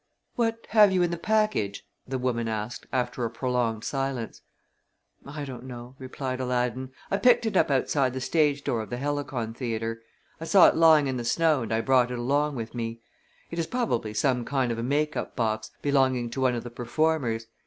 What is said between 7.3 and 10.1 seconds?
it up outside the stage door of the Helicon Theatre.